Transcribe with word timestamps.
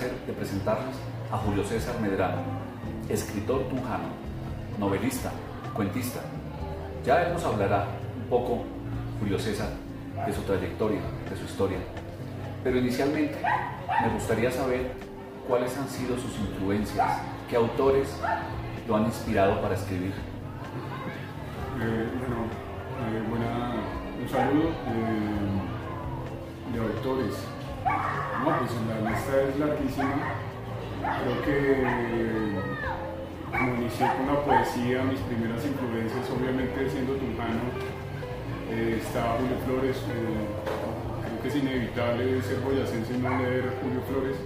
de 0.00 0.32
presentarles 0.32 0.96
a 1.30 1.36
Julio 1.38 1.62
César 1.62 2.00
Medrano, 2.00 2.42
escritor 3.08 3.62
tunjano, 3.68 4.08
novelista, 4.76 5.30
cuentista. 5.72 6.18
Ya 7.04 7.22
él 7.22 7.32
nos 7.32 7.44
hablará 7.44 7.86
un 8.16 8.28
poco, 8.28 8.64
Julio 9.20 9.38
César, 9.38 9.68
de 10.26 10.32
su 10.32 10.42
trayectoria, 10.42 11.00
de 11.30 11.36
su 11.36 11.44
historia. 11.44 11.78
Pero 12.64 12.78
inicialmente 12.78 13.38
me 14.02 14.12
gustaría 14.14 14.50
saber 14.50 14.90
cuáles 15.46 15.76
han 15.78 15.88
sido 15.88 16.16
sus 16.16 16.36
influencias, 16.40 17.20
qué 17.48 17.54
autores 17.54 18.08
lo 18.88 18.96
han 18.96 19.04
inspirado 19.04 19.62
para 19.62 19.76
escribir. 19.76 20.12
Eh, 21.80 22.08
bueno, 22.18 22.46
eh, 23.12 24.22
un 24.22 24.28
saludo 24.28 24.70
de 26.72 26.80
autores. 26.80 27.53
No, 27.84 28.58
pues 28.58 28.70
la 28.88 29.10
lista 29.10 29.42
es 29.42 29.58
larguísima. 29.58 30.32
Creo 31.20 31.42
que 31.42 32.74
como 33.50 33.74
inicié 33.76 34.06
con 34.16 34.26
la 34.26 34.40
poesía, 34.40 35.02
mis 35.04 35.20
primeras 35.20 35.64
influencias, 35.64 36.30
obviamente 36.30 36.90
siendo 36.90 37.14
tunjano, 37.14 37.60
eh, 38.70 39.00
estaba 39.00 39.36
Julio 39.38 39.56
Flores. 39.64 39.96
creo 40.02 41.42
que 41.42 41.48
es 41.48 41.56
inevitable 41.56 42.42
ser 42.42 42.60
boyacense 42.60 43.14
y 43.14 43.18
no 43.18 43.38
leer 43.38 43.72
Julio 43.82 44.00
Flores. 44.08 44.36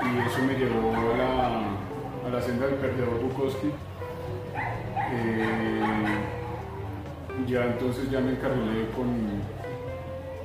Y 0.00 0.18
eso 0.26 0.42
me 0.46 0.54
llevó 0.54 0.94
a 0.94 1.16
la, 1.16 2.28
a 2.28 2.30
la 2.32 2.40
senda 2.40 2.66
del 2.66 2.76
perdedor 2.76 3.20
Bukowski. 3.20 3.72
Eh, 5.10 5.82
ya 7.46 7.64
entonces 7.64 8.10
ya 8.10 8.20
me 8.20 8.32
encarrilé 8.32 8.88
con, 8.94 9.42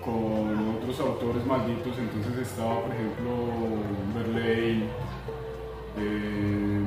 con 0.04 0.78
otros 0.78 1.00
autores 1.00 1.46
malditos, 1.46 1.98
entonces 1.98 2.48
estaba 2.48 2.82
por 2.82 2.94
ejemplo 2.94 3.32
Verlaine, 4.16 4.86
eh, 5.98 6.82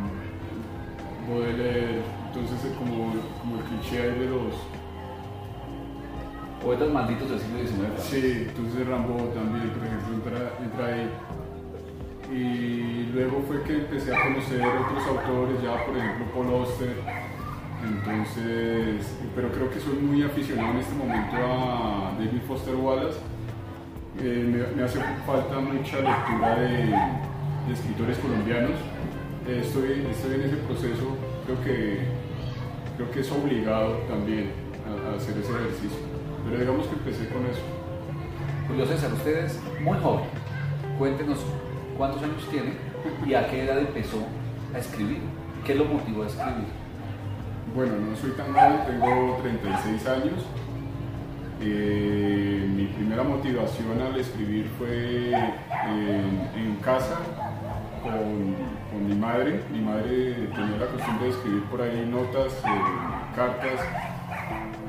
Baudelaire, 1.28 2.02
entonces 2.26 2.72
como, 2.78 3.14
como 3.40 3.58
el 3.58 3.64
cliché 3.64 4.10
de 4.10 4.26
los... 4.26 4.54
Poetas 6.62 6.88
malditos 6.90 7.30
del 7.30 7.38
siglo 7.38 7.58
XIX. 7.60 8.02
Sí, 8.02 8.46
entonces 8.48 8.88
Rambo 8.88 9.16
también, 9.34 9.70
por 9.70 9.86
ejemplo, 9.86 10.50
entra 10.64 10.86
ahí. 10.86 11.10
Y 12.32 13.12
luego 13.12 13.40
fue 13.46 13.62
que 13.62 13.76
empecé 13.76 14.14
a 14.14 14.22
conocer 14.22 14.60
otros 14.60 15.06
autores, 15.06 15.62
ya 15.62 15.86
por 15.86 15.96
ejemplo 15.96 16.26
Paul 16.34 16.60
Auster. 16.60 17.25
Entonces, 17.86 19.06
pero 19.34 19.52
creo 19.52 19.70
que 19.70 19.78
soy 19.78 19.94
muy 19.94 20.22
aficionado 20.22 20.72
en 20.72 20.78
este 20.78 20.94
momento 20.94 21.36
a 21.36 22.12
David 22.18 22.40
Foster 22.48 22.74
Wallace. 22.74 23.18
Eh, 24.20 24.72
me, 24.74 24.82
hace 24.82 24.98
falta 25.24 25.60
mucha 25.60 26.00
lectura 26.00 26.56
de, 26.56 27.72
escritores 27.72 28.18
colombianos. 28.18 28.78
Estoy, 29.46 30.06
estoy, 30.10 30.34
en 30.34 30.42
ese 30.42 30.56
proceso, 30.56 31.16
creo 31.44 31.62
que, 31.62 32.00
creo 32.96 33.10
que 33.12 33.20
es 33.20 33.30
obligado 33.30 33.98
también 34.08 34.50
a, 34.86 35.12
a 35.12 35.16
hacer 35.16 35.38
ese 35.38 35.52
ejercicio. 35.52 35.98
Pero 36.44 36.58
digamos 36.58 36.86
que 36.86 36.94
empecé 36.94 37.28
con 37.28 37.46
eso. 37.46 37.62
Julio 38.66 38.86
César, 38.86 39.12
usted 39.12 39.44
es 39.44 39.60
muy 39.80 39.98
joven. 39.98 40.24
Cuéntenos 40.98 41.38
cuántos 41.96 42.22
años 42.22 42.48
tiene 42.50 42.72
y 43.24 43.34
a 43.34 43.48
qué 43.48 43.62
edad 43.62 43.78
empezó 43.78 44.26
a 44.74 44.78
escribir. 44.78 45.20
¿Qué 45.64 45.74
lo 45.74 45.84
motivó 45.84 46.24
a 46.24 46.26
escribir? 46.26 46.85
Bueno, 47.76 47.92
no 47.98 48.16
soy 48.16 48.30
tan 48.30 48.54
joven, 48.54 48.86
tengo 48.86 49.38
36 49.42 50.06
años. 50.06 50.46
Eh, 51.60 52.66
mi 52.74 52.86
primera 52.86 53.22
motivación 53.22 54.00
al 54.00 54.18
escribir 54.18 54.66
fue 54.78 55.34
en, 55.34 56.76
casa 56.82 57.18
con, 58.02 59.06
mi 59.06 59.14
madre. 59.14 59.60
Mi 59.70 59.80
madre 59.80 60.48
tenía 60.54 60.78
la 60.78 60.86
costumbre 60.86 61.26
de 61.26 61.30
escribir 61.32 61.64
por 61.64 61.82
ahí 61.82 62.08
notas, 62.10 62.54
eh, 62.64 63.36
cartas 63.36 63.80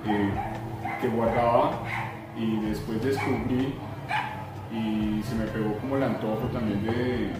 eh, 0.06 0.32
que 1.02 1.08
guardaba 1.10 1.84
y 2.38 2.62
después 2.70 3.04
descubrí 3.04 3.74
y 4.72 5.22
se 5.24 5.36
me 5.36 5.44
pegó 5.48 5.74
como 5.80 5.98
el 5.98 6.04
antojo 6.04 6.48
también 6.54 6.86
de, 6.86 7.32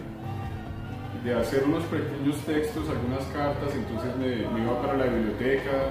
de 1.24 1.34
hacer 1.34 1.64
unos 1.64 1.84
pequeños 1.84 2.36
textos, 2.46 2.88
algunas 2.88 3.24
cartas, 3.32 3.74
entonces 3.74 4.16
me, 4.16 4.62
iba 4.62 4.80
para 4.80 4.96
la 4.96 5.06
biblioteca, 5.06 5.90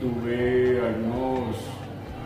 tuve 0.00 0.80
algunos 0.80 1.56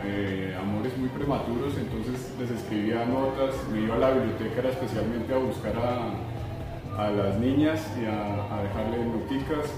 eh, 0.04 0.54
amores 0.60 0.96
muy 0.98 1.08
prematuros, 1.08 1.76
entonces 1.78 2.34
les 2.38 2.50
escribía 2.50 3.06
notas, 3.06 3.54
me 3.72 3.82
iba 3.82 3.94
a 3.94 3.98
la 3.98 4.10
biblioteca 4.10 4.68
especialmente 4.68 5.32
a 5.32 5.38
buscar 5.38 5.74
a, 5.76 7.02
a 7.02 7.10
las 7.10 7.38
niñas 7.38 7.80
y 8.00 8.04
a, 8.04 8.62
dejarle 8.62 9.04
noticas. 9.04 9.72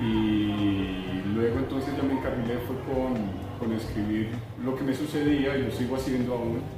Y 0.00 1.22
luego 1.34 1.58
entonces 1.58 1.92
ya 1.96 2.04
me 2.04 2.12
encargué 2.12 2.58
fue 2.66 2.76
con, 2.86 3.14
con 3.58 3.76
escribir 3.76 4.30
lo 4.64 4.76
que 4.76 4.84
me 4.84 4.94
sucedía 4.94 5.56
y 5.56 5.62
lo 5.64 5.72
sigo 5.72 5.96
haciendo 5.96 6.34
aún 6.34 6.77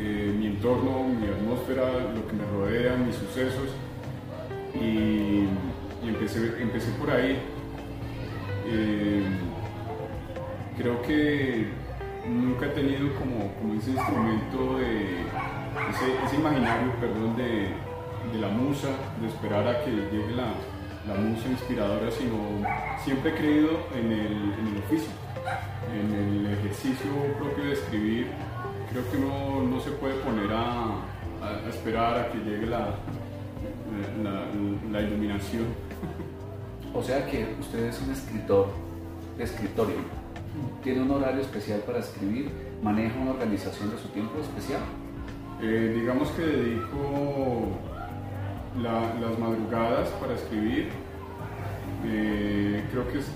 eh, 0.00 0.32
mi 0.38 0.46
entorno, 0.46 1.08
mi 1.08 1.26
atmósfera, 1.26 1.90
lo 2.14 2.26
que 2.28 2.32
me 2.34 2.44
rodea, 2.44 2.96
mis 2.96 3.16
sucesos. 3.16 3.70
Y, 4.74 5.48
empecé, 6.06 6.90
por 7.00 7.10
ahí. 7.10 7.38
Eh, 8.66 9.24
creo 10.76 11.02
que 11.02 11.66
nunca 12.28 12.66
he 12.66 12.68
tenido 12.70 13.12
como, 13.14 13.50
ese 13.76 13.90
instrumento 13.90 14.78
de, 14.78 15.22
ese, 16.26 16.36
imaginario, 16.36 16.92
perdón, 17.00 17.36
de, 17.36 17.74
la 18.38 18.48
musa, 18.48 18.88
de 19.20 19.26
esperar 19.26 19.66
a 19.66 19.84
que 19.84 19.90
llegue 19.90 20.34
la, 20.36 20.52
musa 21.14 21.48
inspiradora, 21.48 22.10
sino 22.10 22.36
siempre 23.02 23.30
he 23.30 23.34
creído 23.34 23.70
en 23.94 24.12
el 24.12 24.82
oficio, 24.84 25.10
en 25.90 26.12
el 26.12 26.52
ejercicio 26.52 27.10
propio 27.38 27.64
de 27.64 27.72
escribir 27.72 28.26
creo 28.90 29.10
que 29.10 29.16
uno 29.18 29.62
no 29.62 29.80
se 29.80 29.90
puede 29.92 30.14
poner 30.16 30.50
a, 30.52 31.04
esperar 31.68 32.18
a 32.18 32.32
que 32.32 32.38
llegue 32.38 32.66
la, 32.66 32.94
la, 34.90 35.02
iluminación. 35.02 35.66
O 36.94 37.02
sea 37.02 37.26
que 37.26 37.54
usted 37.60 37.84
es 37.86 38.00
un 38.02 38.10
escritor 38.12 38.68
de 39.36 39.44
escritorio. 39.44 39.96
¿Tiene 40.82 41.02
un 41.02 41.10
horario 41.10 41.40
especial 41.40 41.80
para 41.80 42.00
escribir? 42.00 42.50
¿Maneja 42.82 43.18
una 43.20 43.32
organización 43.32 43.90
de 43.90 43.98
su 43.98 44.08
tiempo 44.08 44.40
especial? 44.40 44.80
Eh, 45.62 45.92
digamos 45.94 46.28
que 46.30 46.42
dedico 46.42 47.68
las 48.80 49.38
madrugadas 49.38 50.08
para 50.20 50.34
escribir. 50.34 50.88
Eh, 52.04 52.84
creo 52.90 53.08
que 53.12 53.18
es 53.18 53.30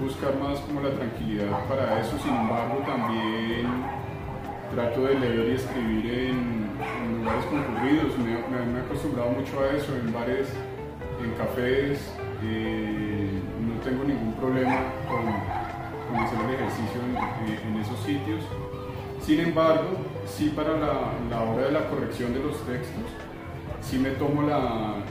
buscar 0.00 0.36
más 0.38 0.58
como 0.60 0.80
la 0.80 0.90
tranquilidad 0.90 1.64
para 1.68 2.00
eso, 2.00 2.18
sin 2.18 2.34
embargo 2.34 2.82
también 2.84 4.01
trato 4.74 5.04
de 5.04 5.14
leer 5.18 5.48
y 5.50 5.52
escribir 5.52 6.30
en, 6.30 6.62
lugares 7.18 7.44
concurridos, 7.46 8.18
me, 8.18 8.32
he 8.32 8.80
acostumbrado 8.80 9.30
mucho 9.30 9.60
a 9.60 9.76
eso, 9.76 9.94
en 9.94 10.12
bares, 10.12 10.48
en 11.22 11.30
cafés, 11.32 12.10
eh, 12.42 13.30
no 13.60 13.80
tengo 13.84 14.04
ningún 14.04 14.32
problema 14.34 14.86
con, 15.08 15.28
hacer 16.18 16.38
el 16.40 16.54
ejercicio 16.54 17.00
en, 17.66 17.80
esos 17.80 17.98
sitios. 18.00 18.42
Sin 19.20 19.40
embargo, 19.40 19.90
sí 20.26 20.52
para 20.54 20.76
la, 20.76 21.42
hora 21.42 21.66
de 21.66 21.72
la 21.72 21.88
corrección 21.88 22.34
de 22.34 22.40
los 22.40 22.56
textos, 22.66 23.04
sí 23.80 23.98
me 23.98 24.10
tomo 24.10 24.42
las 24.42 25.06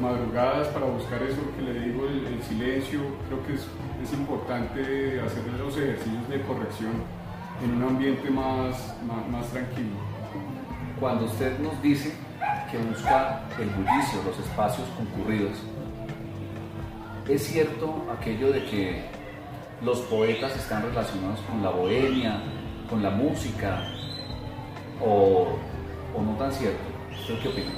madrugadas 0.00 0.68
para 0.68 0.86
buscar 0.86 1.22
eso 1.22 1.40
que 1.56 1.62
le 1.62 1.80
digo, 1.80 2.06
el, 2.08 2.42
silencio, 2.42 3.00
creo 3.28 3.46
que 3.46 3.54
es, 3.54 3.66
es 4.02 4.12
importante 4.12 5.20
hacer 5.20 5.42
los 5.58 5.76
ejercicios 5.76 6.28
de 6.28 6.40
corrección 6.42 7.25
en 7.62 7.74
un 7.76 7.82
ambiente 7.82 8.30
más, 8.30 8.94
más, 9.30 9.46
tranquilo. 9.48 9.96
Cuando 11.00 11.26
usted 11.26 11.58
nos 11.58 11.80
dice 11.82 12.12
que 12.70 12.78
busca 12.78 13.42
el 13.58 13.68
bullicio, 13.70 14.22
los 14.24 14.38
espacios 14.38 14.88
concurridos, 14.96 15.58
¿es 17.28 17.42
cierto 17.42 18.06
aquello 18.18 18.52
de 18.52 18.64
que 18.64 19.04
los 19.82 20.00
poetas 20.00 20.56
están 20.56 20.82
relacionados 20.82 21.40
con 21.40 21.62
la 21.62 21.70
bohemia, 21.70 22.40
con 22.88 23.02
la 23.02 23.10
música, 23.10 23.82
o, 25.04 25.56
no 26.14 26.32
tan 26.38 26.52
cierto? 26.52 26.82
¿Usted 27.20 27.38
qué 27.40 27.48
opina? 27.48 27.70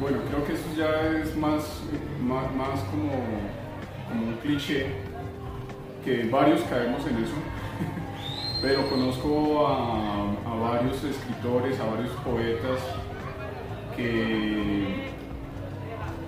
Bueno, 0.00 0.18
creo 0.28 0.44
que 0.44 0.54
eso 0.54 0.68
ya 0.76 1.18
es 1.18 1.36
más, 1.36 1.82
más, 2.20 2.54
más 2.54 2.80
como, 2.90 3.12
como 4.08 4.28
un 4.28 4.36
cliché, 4.42 4.86
que 6.04 6.24
varios 6.24 6.62
caemos 6.62 7.06
en 7.06 7.24
eso, 7.24 7.34
pero 8.62 8.88
conozco 8.88 9.66
a, 9.66 10.36
varios 10.60 11.02
escritores, 11.02 11.78
a 11.80 11.84
varios 11.84 12.12
poetas 12.24 12.80
que, 13.96 15.10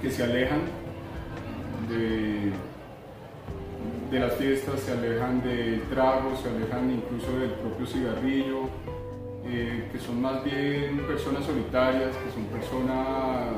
que 0.02 0.10
se 0.10 0.24
alejan 0.24 0.62
de, 1.88 2.50
de 4.10 4.20
las 4.20 4.34
fiestas, 4.34 4.80
se 4.80 4.92
alejan 4.92 5.42
del 5.42 5.82
trago, 5.82 6.36
se 6.36 6.48
alejan 6.48 6.90
incluso 6.90 7.38
del 7.38 7.50
propio 7.50 7.86
cigarrillo. 7.86 8.68
eh, 9.46 9.88
que 9.92 9.98
son 9.98 10.20
más 10.20 10.42
bien 10.42 11.06
personas 11.06 11.44
solitarias, 11.44 12.16
que 12.16 12.32
son 12.32 12.44
personas 12.46 13.54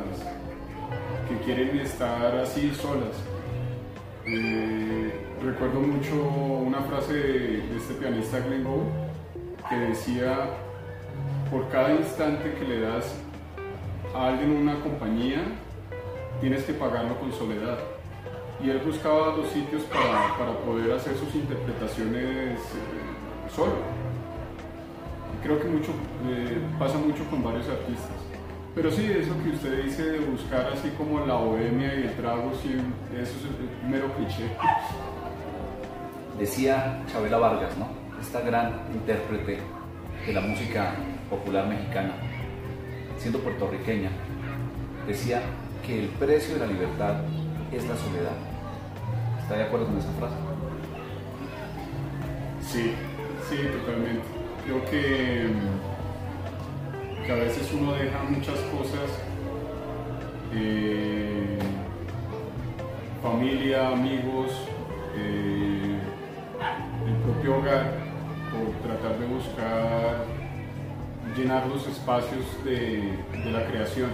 que 1.28 1.36
quieren 1.44 1.78
estar 1.78 2.36
así 2.36 2.74
solas. 2.74 3.16
Eh, 4.28 5.12
recuerdo 5.40 5.80
mucho 5.80 6.16
una 6.16 6.80
frase 6.82 7.12
de, 7.12 7.76
este 7.76 7.94
pianista 7.94 8.40
Glenn 8.40 8.64
Gould 8.64 8.88
que 9.68 9.76
decía, 9.76 10.50
por 11.48 11.68
cada 11.68 11.94
instante 11.94 12.54
que 12.54 12.64
le 12.64 12.80
das 12.80 13.14
a 14.12 14.26
alguien 14.26 14.50
una 14.50 14.80
compañía, 14.80 15.42
tienes 16.40 16.64
que 16.64 16.72
pagarlo 16.72 17.20
con 17.20 17.32
soledad. 17.32 17.78
Y 18.60 18.70
él 18.70 18.80
buscaba 18.84 19.36
los 19.36 19.46
sitios 19.48 19.82
para, 19.84 20.36
para 20.36 20.58
poder 20.58 20.90
hacer 20.90 21.16
sus 21.16 21.32
interpretaciones 21.32 22.58
eh, 22.58 23.54
solo. 23.54 23.74
Y 25.36 25.46
creo 25.46 25.60
que 25.60 25.68
mucho, 25.68 25.92
eh, 26.28 26.58
pasa 26.80 26.98
mucho 26.98 27.24
con 27.30 27.44
varios 27.44 27.68
artistas. 27.68 28.25
Pero 28.76 28.90
sí, 28.90 29.10
eso 29.10 29.32
que 29.42 29.48
usted 29.48 29.84
dice 29.84 30.04
de 30.04 30.18
buscar 30.18 30.66
así 30.66 30.90
como 30.98 31.24
la 31.24 31.36
bohemia 31.36 31.94
y 31.94 32.02
el 32.02 32.14
trago, 32.16 32.52
sí, 32.62 32.76
eso 33.14 33.32
es 33.32 33.90
mero 33.90 34.12
cliché. 34.14 34.50
Decía 36.38 37.02
Chabela 37.10 37.38
Vargas, 37.38 37.74
¿no? 37.78 37.88
Esta 38.20 38.42
gran 38.42 38.82
intérprete 38.92 39.60
de 40.26 40.32
la 40.34 40.42
música 40.42 40.94
popular 41.30 41.66
mexicana, 41.66 42.12
siendo 43.16 43.38
puertorriqueña, 43.38 44.10
decía 45.06 45.40
que 45.86 46.02
el 46.04 46.08
precio 46.10 46.58
de 46.58 46.60
la 46.60 46.66
libertad 46.66 47.14
es 47.72 47.82
la 47.88 47.96
soledad. 47.96 48.36
¿Está 49.40 49.56
de 49.56 49.62
acuerdo 49.62 49.86
con 49.86 49.96
esa 49.96 50.12
frase? 50.18 50.36
Sí, 52.60 52.92
sí, 53.48 53.56
totalmente. 53.56 54.22
Creo 54.66 54.84
que, 54.84 55.46
a 57.32 57.36
veces 57.36 57.72
uno 57.72 57.92
deja 57.92 58.22
muchas 58.24 58.58
cosas, 58.76 59.10
eh, 60.54 61.58
familia, 63.22 63.88
amigos, 63.88 64.52
eh, 65.16 65.98
el 67.06 67.14
propio 67.24 67.58
hogar, 67.58 67.92
por 68.50 68.88
tratar 68.88 69.18
de 69.18 69.26
buscar 69.26 70.24
llenar 71.36 71.66
los 71.66 71.86
espacios 71.86 72.44
de 72.64 73.18
la 73.52 73.66
creación 73.66 74.10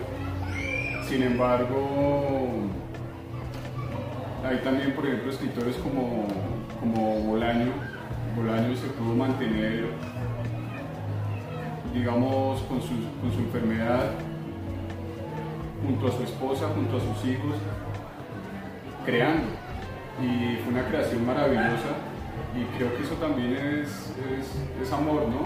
sin 1.12 1.25
embargo, 1.25 2.49
hay 4.43 4.56
también, 4.64 4.93
por 4.93 5.05
ejemplo, 5.05 5.31
escritores 5.31 5.76
como, 5.76 6.26
como 6.81 7.20
Bolaño. 7.20 7.70
Bolaño 8.35 8.75
se 8.76 8.87
pudo 8.87 9.14
mantener, 9.14 9.88
digamos, 11.92 12.60
con 12.62 12.80
su, 12.80 12.94
con 13.20 13.32
su 13.32 13.38
enfermedad, 13.38 14.12
junto 15.84 16.06
a 16.06 16.12
su 16.12 16.22
esposa, 16.22 16.68
junto 16.74 16.96
a 16.96 17.00
sus 17.00 17.30
hijos, 17.30 17.56
creando. 19.04 19.48
Y 20.20 20.56
fue 20.62 20.72
una 20.72 20.86
creación 20.86 21.26
maravillosa 21.26 22.12
y 22.54 22.64
creo 22.76 22.94
que 22.96 23.02
eso 23.02 23.14
también 23.14 23.52
es, 23.54 24.12
es, 24.80 24.92
amor, 24.92 25.22
¿no? 25.28 25.40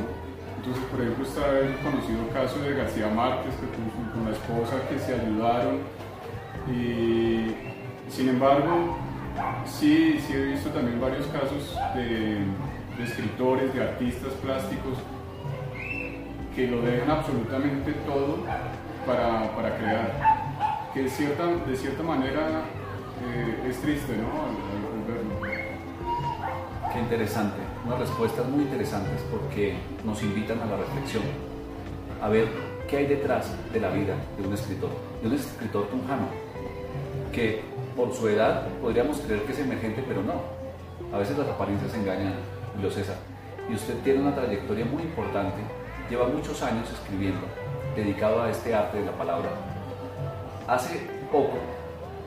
Entonces, 0.59 0.85
por 0.91 1.01
ejemplo, 1.01 1.25
está 1.25 1.59
el 1.61 1.77
conocido 1.79 2.29
caso 2.33 2.59
de 2.61 2.75
García 2.75 3.09
Márquez, 3.09 3.55
que 3.55 3.67
con, 3.71 4.25
la 4.25 4.33
esposa 4.33 4.77
que 4.89 4.99
se 4.99 5.15
ayudaron. 5.15 5.79
Y, 6.69 7.55
sin 8.11 8.29
embargo, 8.29 8.97
sí, 9.65 10.19
sí 10.27 10.33
he 10.33 10.47
visto 10.47 10.71
también 10.71 11.01
varios 11.01 11.27
casos 11.27 11.77
de, 11.95 12.39
escritores, 13.05 13.73
de 13.73 13.83
artistas 13.83 14.33
plásticos, 14.43 14.99
que 16.57 16.67
lo 16.67 16.81
dejan 16.81 17.11
absolutamente 17.11 17.93
todo 18.07 18.39
para, 19.07 19.77
crear. 19.77 20.91
Que 20.95 21.09
cierta, 21.11 21.47
de 21.47 21.77
cierta 21.77 22.03
manera 22.03 22.63
eh, 23.23 23.69
es 23.69 23.77
triste, 23.83 24.15
¿no? 24.17 24.57
Qué 26.93 26.99
interesante 26.99 27.59
unas 27.85 27.99
respuestas 28.01 28.49
muy 28.49 28.63
interesantes 28.63 29.21
porque 29.31 29.75
nos 30.03 30.23
invitan 30.23 30.59
a 30.61 30.65
la 30.65 30.77
reflexión, 30.79 31.23
a 32.23 32.29
ver 32.29 32.49
qué 32.89 32.97
hay 32.97 33.07
detrás 33.07 33.53
de 33.73 33.79
la 33.79 33.91
vida 33.91 34.15
de 34.39 34.49
un 34.49 34.55
escritor, 34.55 34.91
de 35.23 35.29
un 35.29 35.35
escritor 35.35 35.87
tunjano, 35.89 36.27
que 37.33 37.61
por 37.95 38.15
su 38.15 38.29
edad 38.29 38.67
podríamos 38.81 39.19
creer 39.19 39.43
que 39.43 39.53
es 39.53 39.59
emergente, 39.59 40.03
pero 40.09 40.23
no. 40.23 40.41
A 41.15 41.19
veces 41.19 41.37
las 41.37 41.49
apariencias 41.49 41.95
engañan, 41.95 42.35
Julio 42.75 42.91
César. 42.91 43.17
Y 43.71 43.75
usted 43.75 43.95
tiene 44.03 44.21
una 44.21 44.35
trayectoria 44.35 44.85
muy 44.87 45.03
importante, 45.03 45.61
lleva 46.11 46.27
muchos 46.29 46.63
años 46.63 46.91
escribiendo, 46.91 47.47
dedicado 47.95 48.43
a 48.43 48.51
este 48.51 48.75
arte 48.75 48.99
de 48.99 49.07
la 49.07 49.13
palabra. 49.13 49.51
Hace 50.67 51.01
poco, 51.31 51.59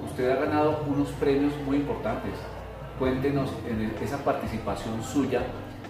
usted 0.06 0.30
ha 0.32 0.36
ganado 0.36 0.84
unos 0.88 1.10
premios 1.12 1.54
muy 1.66 1.78
importantes, 1.78 2.34
Cuéntenos 3.00 3.50
en 3.66 3.94
esa 4.04 4.18
participación 4.18 5.02
suya 5.02 5.42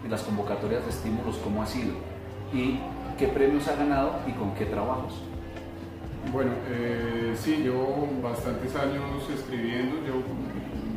en 0.04 0.12
las 0.12 0.22
convocatorias 0.22 0.84
de 0.84 0.92
estímulos, 0.92 1.38
cómo 1.44 1.64
ha 1.64 1.66
sido 1.66 1.94
y 2.54 2.80
qué 3.18 3.28
premios 3.28 3.68
ha 3.68 3.76
ganado 3.76 4.20
y 4.28 4.32
con 4.34 4.54
qué 4.54 4.66
trabajos. 4.66 5.16
Bueno, 6.32 6.52
eh, 6.68 7.34
sí, 7.36 7.58
llevo 7.64 8.08
bastantes 8.22 8.76
años 8.76 9.28
escribiendo, 9.34 9.96
yo 10.06 10.22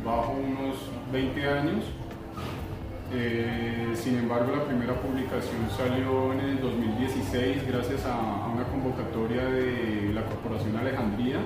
bajo 0.05 0.33
unos 0.33 0.91
20 1.11 1.49
años. 1.49 1.85
Eh, 3.15 3.93
sin 3.95 4.17
embargo, 4.17 4.55
la 4.55 4.63
primera 4.65 4.99
publicación 4.99 5.69
salió 5.77 6.33
en 6.33 6.39
el 6.39 6.59
2016 6.59 7.67
gracias 7.67 8.05
a, 8.05 8.47
una 8.51 8.63
convocatoria 8.63 9.45
de 9.45 10.11
la 10.13 10.25
Corporación 10.25 10.75
Alejandría. 10.77 11.37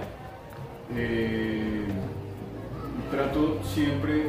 Eh, 0.95 1.85
trato 3.11 3.59
siempre 3.63 4.27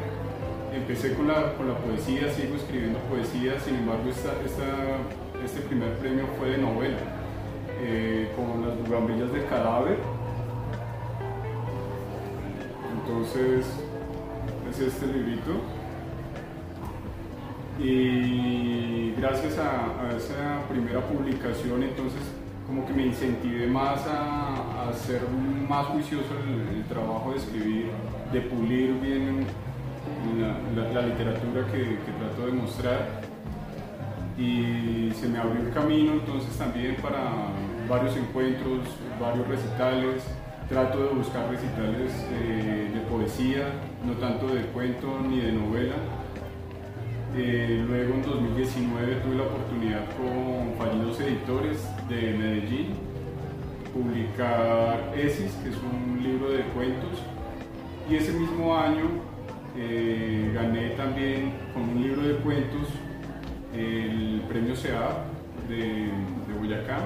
empecé 0.74 1.14
con 1.14 1.28
la, 1.28 1.54
con 1.54 1.68
la 1.68 1.76
poesía, 1.78 2.32
sigo 2.32 2.56
escribiendo 2.56 2.98
poesía, 3.00 3.58
sin 3.60 3.76
embargo 3.76 4.10
este 4.10 5.60
primer 5.62 5.96
premio 5.98 6.26
fue 6.38 6.50
de 6.50 6.58
novela, 6.58 6.98
eh, 7.80 8.32
con 8.34 8.66
las 8.66 8.76
bugambillas 8.78 9.32
del 9.32 9.46
cadáver. 9.46 9.98
Entonces 12.98 13.64
es 14.68 14.80
este 14.80 15.06
librito. 15.06 15.77
Y 17.78 19.12
gracias 19.16 19.58
a, 19.58 20.16
esa 20.16 20.66
primera 20.68 21.00
publicación 21.00 21.82
entonces 21.82 22.20
como 22.66 22.84
que 22.86 22.92
me 22.92 23.06
incentivé 23.06 23.66
más 23.66 24.06
a, 24.06 24.88
a 24.88 24.92
ser 24.92 25.22
más 25.68 25.86
juicioso 25.86 26.26
el, 26.74 26.84
trabajo 26.84 27.32
de 27.32 27.38
escribir, 27.38 27.86
de 28.32 28.40
pulir 28.42 28.94
bien 29.00 29.46
la, 30.92 31.02
literatura 31.02 31.66
que, 31.72 31.98
trato 32.18 32.46
de 32.46 32.52
mostrar 32.52 33.20
y 34.36 35.12
se 35.14 35.28
me 35.28 35.38
abrió 35.38 35.62
el 35.62 35.72
camino 35.72 36.12
entonces 36.12 36.56
también 36.56 36.96
para 36.96 37.48
varios 37.88 38.16
encuentros, 38.16 38.80
varios 39.20 39.46
recitales. 39.48 40.22
Trato 40.68 41.02
de 41.02 41.14
buscar 41.14 41.48
recitales 41.50 42.12
eh, 42.30 42.90
de 42.92 43.00
poesía, 43.10 43.72
no 44.04 44.12
tanto 44.14 44.48
de 44.48 44.66
cuento 44.66 45.18
ni 45.26 45.40
de 45.40 45.52
novela. 45.52 45.94
Eh, 47.36 47.84
luego 47.86 48.14
en 48.14 48.22
2019 48.22 49.16
tuve 49.16 49.34
la 49.36 49.42
oportunidad 49.44 50.04
con 50.16 50.74
fallidos 50.78 51.20
editores 51.20 51.86
de 52.08 52.32
Medellín 52.36 53.08
publicar 53.92 55.12
Esis, 55.16 55.52
que 55.62 55.70
es 55.70 55.76
un 55.76 56.22
libro 56.22 56.50
de 56.50 56.62
cuentos. 56.74 57.22
Y 58.08 58.16
ese 58.16 58.32
mismo 58.32 58.76
año 58.76 59.06
eh, 59.76 60.50
gané 60.54 60.90
también 60.90 61.52
con 61.74 61.82
un 61.82 62.02
libro 62.02 62.22
de 62.22 62.34
cuentos 62.36 62.88
el 63.74 64.42
premio 64.48 64.74
SEA 64.74 65.24
de, 65.68 66.10
Boyacá 66.58 66.98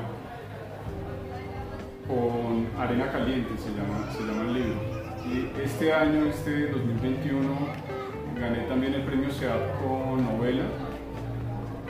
con 2.07 2.67
Arena 2.81 3.11
Caliente 3.13 3.51
se 3.59 3.71
llama, 3.71 4.11
se 4.13 4.21
llama 4.21 4.43
el 4.43 4.55
libro. 4.55 4.81
Y 5.27 5.63
este 5.63 5.93
año, 5.93 6.27
este 6.27 6.69
2021, 6.69 7.49
gané 8.43 8.59
también 8.69 8.95
el 8.95 9.03
premio 9.03 9.31
SEA 9.31 9.55
con 9.81 10.25
novela, 10.25 10.65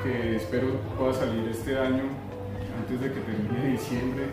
que 0.02 0.37
espero 0.37 0.68
pueda 0.99 1.14
salir 1.14 1.49
este 1.49 1.78
año, 1.78 2.04
antes 2.78 3.00
de 3.00 3.12
que 3.12 3.21
termine 3.21 3.68
diciembre, 3.73 4.25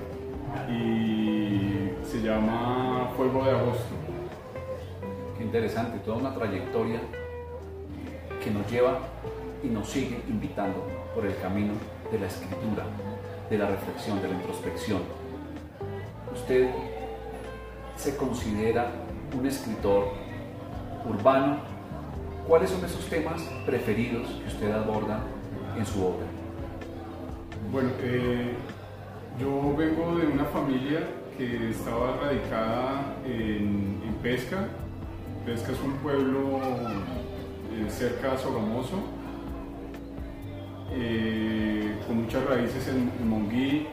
y 0.69 1.91
se 2.05 2.21
llama 2.21 3.11
Fuego 3.15 3.45
de 3.45 3.51
Agosto 3.51 3.95
interesante, 5.49 5.97
toda 6.05 6.17
una 6.17 6.35
trayectoria 6.35 6.99
que 8.43 8.51
nos 8.51 8.69
lleva 8.69 8.99
y 9.63 9.67
nos 9.67 9.89
sigue 9.89 10.21
invitando 10.29 10.85
por 11.15 11.25
el 11.25 11.35
camino 11.39 11.73
de 12.11 12.19
la 12.19 12.27
escritura, 12.27 12.83
de 13.49 13.57
la 13.57 13.67
reflexión, 13.67 14.21
de 14.21 14.27
la 14.27 14.35
introspección. 14.35 15.01
Usted 16.33 16.69
se 17.97 18.15
considera 18.15 18.91
un 19.38 19.45
escritor 19.47 20.09
urbano. 21.05 21.78
¿Cuáles 22.50 22.72
son 22.72 22.84
esos 22.84 23.06
temas 23.06 23.44
preferidos 23.63 24.27
que 24.27 24.48
usted 24.48 24.72
aborda 24.72 25.20
en 25.77 25.86
su 25.86 26.03
obra? 26.03 26.25
Bueno, 27.72 27.89
eh, 28.01 28.56
yo 29.39 29.75
vengo 29.77 30.18
de 30.18 30.25
una 30.25 30.46
familia 30.46 31.01
que 31.38 31.70
estaba 31.70 32.18
radicada 32.18 33.18
en, 33.24 34.00
Pesca. 34.24 34.68
Pesca 35.46 35.74
es 35.74 35.79
un 35.79 35.94
pueblo 35.98 36.60
eh, 37.72 37.88
cerca 37.88 38.32
de 38.32 38.38
Sogamoso, 38.39 38.98
eh, 40.91 42.00
con 42.08 42.24
muchas 42.24 42.44
raíces 42.46 42.88
en, 42.88 43.29
Monguí, 43.29 43.88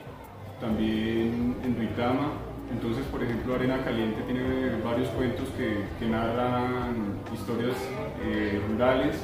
también 0.62 1.56
en 1.62 1.76
Duitama. 1.76 2.32
Entonces, 2.72 3.04
por 3.06 3.22
ejemplo, 3.22 3.54
Arena 3.54 3.84
Caliente 3.84 4.22
tiene 4.22 4.80
varios 4.82 5.08
cuentos 5.10 5.46
que, 5.58 6.06
narran 6.08 7.05
historias 7.38 7.76
rurales 8.68 9.16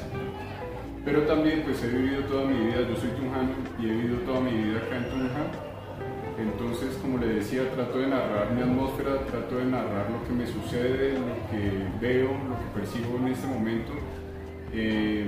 pero 1.05 1.23
también 1.23 1.63
pues 1.63 1.83
he 1.83 1.89
vivido 1.89 2.23
toda 2.23 2.45
mi 2.45 2.65
vida, 2.65 2.87
yo 2.87 2.95
soy 2.95 3.09
tunjano 3.09 3.51
y 3.77 3.85
he 3.85 3.91
vivido 3.91 4.19
toda 4.19 4.39
mi 4.39 4.51
vida 4.51 4.77
acá 4.77 4.97
en 4.97 5.09
Tunja. 5.09 5.43
Entonces, 6.39 6.97
como 7.01 7.17
le 7.17 7.27
decía, 7.27 7.69
trato 7.71 7.99
de 7.99 8.07
narrar 8.07 8.51
mi 8.51 8.61
atmósfera, 8.61 9.19
trato 9.25 9.57
de 9.57 9.65
narrar 9.65 10.09
lo 10.09 10.25
que 10.25 10.33
me 10.33 10.47
sucede, 10.47 11.13
lo 11.19 11.35
que 11.51 11.87
veo, 12.01 12.29
lo 12.29 12.57
que 12.57 12.79
percibo 12.79 13.17
en 13.17 13.27
este 13.27 13.47
momento. 13.47 13.91
Eh, 14.71 15.27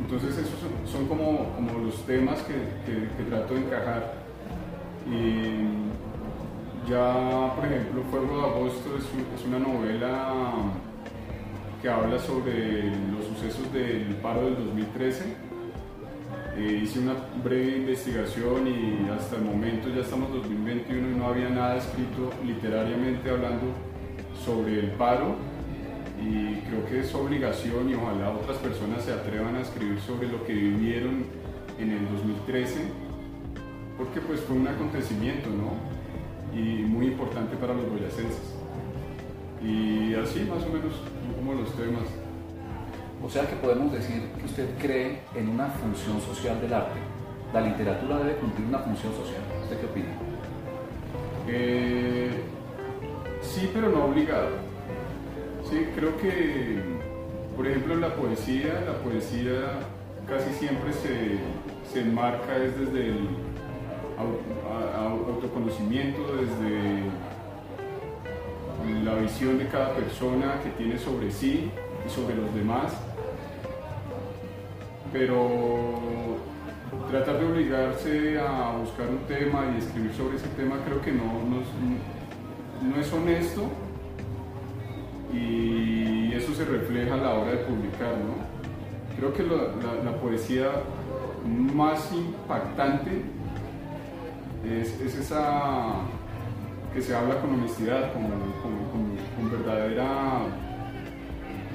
entonces, 0.00 0.38
esos 0.38 0.90
son, 0.90 1.06
como, 1.08 1.52
como, 1.56 1.78
los 1.80 2.06
temas 2.06 2.40
que, 2.42 2.54
que, 2.86 3.24
trato 3.28 3.54
de 3.54 3.60
encajar. 3.60 4.14
Y 5.04 5.85
ya, 6.88 7.52
por 7.54 7.64
ejemplo, 7.64 8.02
Fuego 8.10 8.38
de 8.38 8.44
Agosto 8.44 8.96
es, 8.96 9.44
una 9.44 9.58
novela 9.58 10.54
que 11.82 11.88
habla 11.88 12.18
sobre 12.18 12.90
los 13.10 13.24
sucesos 13.26 13.72
del 13.72 14.16
paro 14.22 14.42
del 14.44 14.56
2013. 14.56 15.24
Eh, 16.56 16.80
hice 16.82 17.00
una 17.00 17.14
breve 17.44 17.78
investigación 17.78 18.66
y 18.66 19.10
hasta 19.10 19.36
el 19.36 19.42
momento 19.42 19.88
ya 19.88 20.00
estamos 20.00 20.30
en 20.30 20.42
2021 20.42 21.10
y 21.10 21.14
no 21.14 21.26
había 21.26 21.50
nada 21.50 21.76
escrito 21.76 22.30
literariamente 22.44 23.28
hablando 23.28 23.66
sobre 24.42 24.80
el 24.80 24.90
paro 24.92 25.36
y 26.18 26.60
creo 26.62 26.86
que 26.86 27.00
es 27.00 27.14
obligación 27.14 27.90
y 27.90 27.94
ojalá 27.94 28.30
otras 28.30 28.56
personas 28.56 29.04
se 29.04 29.12
atrevan 29.12 29.56
a 29.56 29.60
escribir 29.60 30.00
sobre 30.00 30.28
lo 30.28 30.44
que 30.46 30.54
vivieron 30.54 31.26
en 31.78 31.90
el 31.90 32.08
2013 32.08 32.80
porque 33.98 34.22
pues 34.22 34.40
fue 34.40 34.56
un 34.56 34.66
acontecimiento 34.66 35.50
¿no? 35.50 35.74
Y 36.56 36.84
muy 36.84 37.08
importante 37.08 37.54
para 37.56 37.74
los 37.74 37.88
boyacenses 37.90 38.54
y 39.62 40.14
así 40.14 40.40
más 40.40 40.62
o 40.64 40.68
menos 40.68 40.94
como 41.36 41.54
los 41.54 41.72
temas. 41.74 42.04
O 43.22 43.28
sea 43.28 43.46
que 43.46 43.56
podemos 43.56 43.92
decir 43.92 44.22
que 44.38 44.44
usted 44.46 44.68
cree 44.78 45.20
en 45.34 45.48
una 45.48 45.66
función 45.68 46.20
social 46.20 46.60
del 46.60 46.72
arte. 46.72 46.98
La 47.52 47.60
literatura 47.60 48.18
debe 48.18 48.36
cumplir 48.36 48.68
una 48.68 48.78
función 48.78 49.12
social. 49.14 49.42
¿Usted 49.62 49.80
qué 49.80 49.86
opina? 49.86 50.08
Eh, 51.48 52.30
sí, 53.40 53.70
pero 53.72 53.90
no 53.90 54.04
obligado. 54.04 54.50
Sí, 55.68 55.86
creo 55.96 56.16
que, 56.18 56.80
por 57.56 57.66
ejemplo, 57.66 57.96
la 57.96 58.14
poesía, 58.14 58.84
la 58.86 58.98
poesía 58.98 59.80
casi 60.28 60.52
siempre 60.54 60.92
se, 60.92 61.38
se 61.92 62.00
enmarca 62.00 62.56
es 62.56 62.78
desde 62.78 63.08
el 63.08 63.28
autoconocimiento, 64.18 66.20
desde 66.36 67.02
la 69.04 69.14
visión 69.16 69.58
de 69.58 69.66
cada 69.66 69.94
persona 69.94 70.60
que 70.62 70.70
tiene 70.70 70.98
sobre 70.98 71.30
sí 71.30 71.70
y 72.06 72.10
sobre 72.10 72.36
los 72.36 72.54
demás, 72.54 72.96
pero 75.12 75.86
tratar 77.10 77.38
de 77.38 77.46
obligarse 77.46 78.38
a 78.38 78.76
buscar 78.78 79.08
un 79.08 79.18
tema 79.28 79.66
y 79.74 79.78
escribir 79.78 80.12
sobre 80.12 80.36
ese 80.36 80.48
tema 80.48 80.76
creo 80.84 81.00
que 81.00 81.12
no, 81.12 81.24
no, 81.48 81.60
es, 83.00 83.12
honesto 83.12 83.68
y 85.32 86.32
eso 86.32 86.52
se 86.54 86.64
refleja 86.64 87.14
a 87.14 87.18
la 87.18 87.34
hora 87.34 87.52
de 87.52 87.58
publicar. 87.58 88.14
Creo 89.16 89.32
que 89.32 89.44
la, 89.44 90.12
poesía 90.20 90.70
más 91.46 92.12
impactante 92.12 93.22
es 94.72 95.16
esa 95.16 96.02
que 96.96 97.02
se 97.02 97.14
habla 97.14 97.38
con 97.42 97.52
honestidad, 97.52 98.10
con, 98.14 99.50
verdadera, 99.50 100.40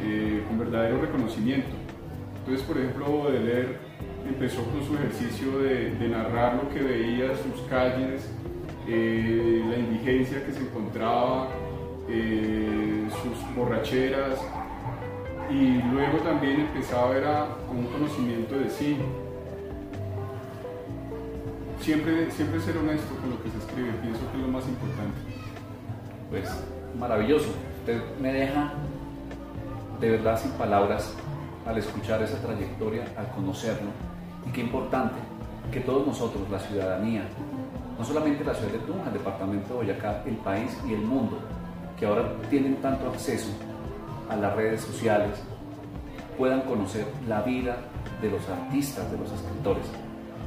eh, 0.03 0.43
con 0.48 0.57
verdadero 0.57 1.00
reconocimiento. 1.00 1.69
Entonces, 2.39 2.65
por 2.65 2.77
ejemplo, 2.79 3.05
Baudelaire 3.05 3.77
empezó 4.27 4.63
con 4.63 4.83
su 4.83 4.95
ejercicio 4.95 5.60
de, 5.60 5.91
narrar 6.10 6.55
lo 6.55 6.69
que 6.69 6.81
veía, 6.81 7.36
sus 7.36 7.62
calles, 7.69 8.27
eh, 8.88 9.63
la 9.69 9.77
indigencia 9.77 10.43
que 10.43 10.51
se 10.51 10.62
encontraba, 10.62 11.50
eh, 12.10 13.07
sus 13.21 13.55
borracheras, 13.55 14.39
y 15.51 15.83
luego 15.93 16.17
también 16.19 16.62
empezaba 16.62 17.10
a 17.10 17.12
ver 17.12 17.25
a 17.25 17.48
un 17.69 17.86
conocimiento 17.86 18.57
de 18.57 18.69
sí, 18.71 18.98
siempre, 21.81 22.29
siempre 22.31 22.61
ser 22.61 22.77
honesto 22.77 23.15
con 23.15 23.31
lo 23.31 23.43
que 23.43 23.50
se 23.50 23.57
escribe, 23.57 23.91
pienso 24.01 24.19
que 24.31 24.38
es 24.38 24.43
lo 24.43 24.50
más 24.50 24.67
importante. 24.67 25.17
Pues 26.29 26.50
maravilloso, 26.97 27.50
usted 27.79 28.01
me 28.19 28.31
deja 28.31 28.71
de 30.00 30.11
verdad 30.11 30.39
sin 30.39 30.51
palabras 30.51 31.13
al 31.65 31.77
escuchar 31.77 32.21
esa 32.21 32.38
trayectoria, 32.41 33.05
al 33.17 33.27
conocerlo, 33.29 33.89
y 34.47 34.51
qué 34.51 34.61
importante 34.61 35.15
que 35.71 35.79
todos 35.79 36.05
nosotros, 36.05 36.50
la 36.50 36.59
ciudadanía, 36.59 37.23
no 37.97 38.05
solamente 38.05 38.43
la 38.43 38.53
ciudad 38.53 38.71
de 38.71 38.79
Tunja, 38.79 39.07
el 39.07 39.13
departamento 39.13 39.69
de 39.69 39.73
Boyacá, 39.75 40.23
el 40.25 40.38
país 40.38 40.75
y 40.88 40.93
el 40.93 41.01
mundo, 41.01 41.38
que 42.00 42.05
ahora 42.05 42.33
tienen 42.50 42.75
tanto 42.77 43.07
acceso 43.09 43.51
a 44.29 44.35
las 44.35 44.55
redes 44.55 44.81
sociales, 44.81 45.31
puedan 46.38 46.61
conocer 46.61 47.05
la 47.27 47.41
vida 47.41 47.77
de 48.21 48.31
los 48.31 48.47
artistas, 48.50 49.11
de 49.11 49.17
los 49.17 49.31
escritores, 49.31 49.85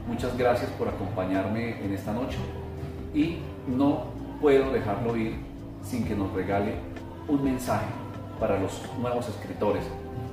Muchas 0.06 0.36
gracias 0.36 0.70
por 0.72 0.88
acompañarme 0.88 1.82
en 1.82 1.94
esta 1.94 2.12
noche 2.12 2.36
y 3.14 3.38
no 3.66 4.04
puedo 4.40 4.70
dejarlo 4.70 5.16
ir 5.16 5.36
sin 5.82 6.04
que 6.04 6.14
nos 6.14 6.32
regale 6.32 6.74
un 7.26 7.42
mensaje 7.42 7.86
para 8.38 8.58
los 8.58 8.82
nuevos 9.00 9.28
escritores, 9.28 9.82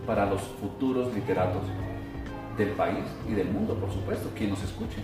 para 0.06 0.26
los 0.26 0.42
futuros 0.42 1.14
literatos 1.14 1.62
del 2.58 2.70
país 2.72 3.06
y 3.30 3.34
del 3.34 3.50
mundo, 3.50 3.76
por 3.76 3.90
supuesto, 3.92 4.30
quien 4.36 4.50
nos 4.50 4.62
escuche. 4.62 4.98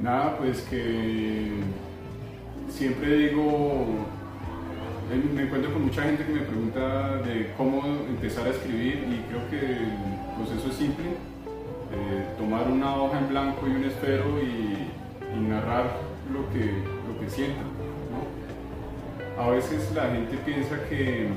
Nada, 0.00 0.38
pues 0.38 0.62
que 0.62 1.60
siempre 2.70 3.16
digo, 3.28 3.84
me 5.34 5.42
encuentro 5.42 5.70
con 5.70 5.84
mucha 5.84 6.02
gente 6.02 6.24
que 6.24 6.32
me 6.32 6.40
pregunta 6.40 7.18
de 7.18 7.52
cómo 7.58 7.84
empezar 8.08 8.46
a 8.46 8.50
escribir 8.50 9.06
y 9.06 9.22
creo 9.28 9.50
que 9.50 9.58
el 9.58 9.92
proceso 10.38 10.70
es 10.70 10.76
simple 10.76 11.04
eh, 11.94 12.26
tomar 12.36 12.68
una 12.68 12.96
hoja 12.96 13.18
en 13.18 13.28
blanco 13.28 13.68
y 13.68 13.70
un 13.70 13.84
esfero 13.84 14.40
y, 14.42 14.90
narrar 15.48 15.86
lo 16.32 16.48
que, 16.50 16.64
lo 16.64 17.20
que 17.20 17.28
sientan. 17.28 17.66
A 19.38 19.50
veces 19.50 19.92
la 19.94 20.04
gente 20.04 20.36
piensa 20.44 20.76
que, 20.88 21.28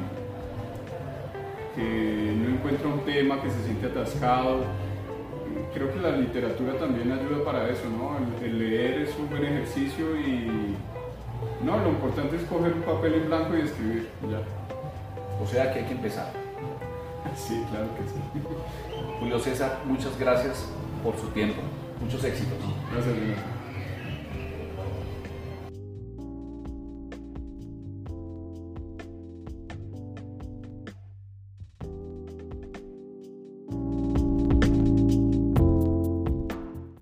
no 1.78 2.50
encuentra 2.50 2.88
un 2.88 3.00
tema, 3.02 3.42
que 3.42 3.50
se 3.50 3.64
siente 3.64 3.88
atascado. 3.88 4.66
Creo 5.74 5.92
que 5.92 6.00
la 6.00 6.12
literatura 6.12 6.74
también 6.78 7.12
ayuda 7.12 7.44
para 7.44 7.70
eso, 7.70 7.84
¿no? 7.90 8.18
El, 8.44 8.60
leer 8.60 9.02
es 9.02 9.18
un 9.18 9.30
buen 9.30 9.44
ejercicio 9.44 10.16
y 10.16 10.76
no, 11.64 11.78
lo 11.78 11.90
importante 11.90 12.36
es 12.36 12.44
coger 12.44 12.74
un 12.74 12.82
papel 12.82 13.16
en 13.16 13.28
blanco 13.28 13.58
y 13.58 13.62
escribir. 13.62 14.08
O 15.42 15.48
sea 15.48 15.74
que 15.74 15.80
hay 15.80 15.86
que 15.86 15.94
empezar. 15.94 16.47
Sí, 17.38 17.64
claro 17.70 17.88
que 17.96 18.04
sí. 18.04 18.16
Julio 19.20 19.40
César, 19.40 19.82
muchas 19.86 20.18
gracias 20.20 20.66
por 21.04 21.16
su 21.18 21.28
tiempo. 21.28 21.62
Muchos 22.02 22.24
éxitos. 22.24 22.58
Gracias, 22.92 23.16